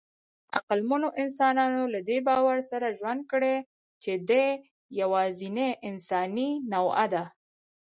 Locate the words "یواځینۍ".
5.01-5.69